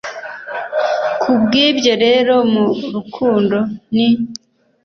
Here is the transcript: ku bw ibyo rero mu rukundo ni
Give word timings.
ku 1.21 1.31
bw 1.41 1.51
ibyo 1.67 1.93
rero 2.03 2.33
mu 2.51 2.65
rukundo 2.93 3.57
ni 3.95 4.07